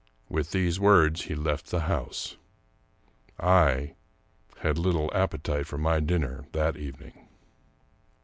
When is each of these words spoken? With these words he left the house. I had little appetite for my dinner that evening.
With 0.29 0.49
these 0.49 0.79
words 0.79 1.25
he 1.25 1.35
left 1.35 1.67
the 1.69 1.81
house. 1.81 2.35
I 3.39 3.93
had 4.61 4.79
little 4.79 5.11
appetite 5.13 5.67
for 5.67 5.77
my 5.77 5.99
dinner 5.99 6.45
that 6.53 6.75
evening. 6.75 7.27